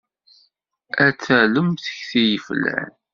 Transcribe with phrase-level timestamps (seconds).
[1.05, 2.91] Ad talem tekti yeflan.